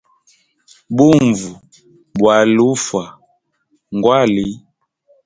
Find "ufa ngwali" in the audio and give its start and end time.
2.73-4.47